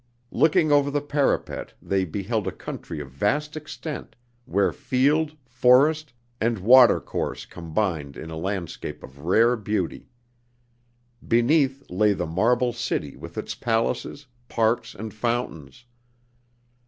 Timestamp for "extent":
3.55-4.15